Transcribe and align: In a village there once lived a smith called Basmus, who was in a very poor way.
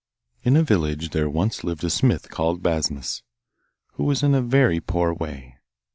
In 0.41 0.55
a 0.57 0.63
village 0.63 1.11
there 1.11 1.29
once 1.29 1.63
lived 1.63 1.83
a 1.83 1.89
smith 1.91 2.29
called 2.31 2.63
Basmus, 2.63 3.21
who 3.93 4.03
was 4.03 4.23
in 4.23 4.33
a 4.33 4.41
very 4.41 4.79
poor 4.79 5.13
way. 5.13 5.59